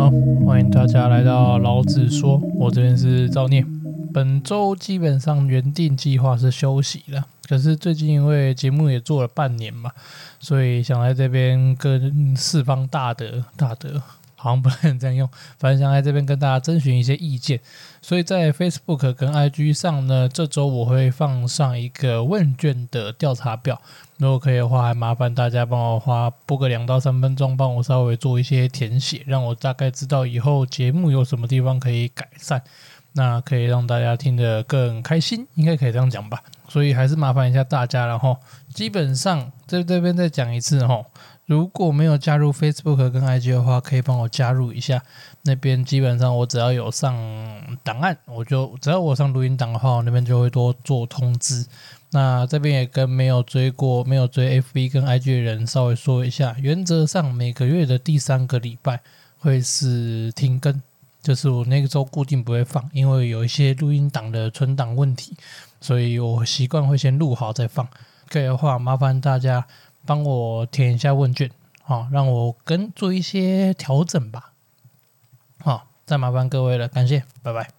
[0.00, 0.10] 好，
[0.46, 3.62] 欢迎大家来到老子说，我这边是赵念。
[4.14, 9.90] 本周基本上原定计划是休息了，可是最近因为节目也做了半年嘛，
[10.38, 14.00] 所以想来这边跟四方大德大德
[14.40, 15.28] 好像不能这样用，
[15.60, 17.60] 反正想在这边跟大家征询一些意见，
[18.00, 23.80] 所以在 Facebook 跟 IG 上呢，这周我会放上一个问卷的调查表，
[24.16, 32.62] 如果可以的话，还麻烦大家帮我花播个两到三分钟，帮我稍微做一些填写，让我大概知道以后节目有什么地方可以改善，
[33.12, 36.42] 那可以让大家听得更开心，应该可以这样讲吧。
[36.68, 38.36] 所以还是麻烦一下大家，然后
[38.72, 41.04] 基本上在这边再讲一次哈。
[41.46, 45.02] 如果没有加入 Facebook 跟 IG 的话，可以帮我加入一下。
[45.42, 47.12] 那边基本上我只要有上
[47.82, 51.66] 档案，我就只要我上录音档的话，我那边就会多做通知。
[52.12, 59.00] 那这边也跟没有追过、没有追 FB 跟 IG 的人稍微说一下，原则上每个月的第三个礼拜
[59.38, 60.80] 会是停更，
[61.22, 65.36] 就是我那个周固定不会放，因为有一些录音档的存档问题，
[65.80, 67.86] 所以我习惯会先录好再放。
[68.28, 69.66] 可以的话，麻烦大家。
[70.06, 71.50] 帮我填一下问卷，
[71.82, 74.54] 好，让我跟做一些调整吧。
[75.58, 77.70] 好，再麻烦各位了，感谢，拜拜。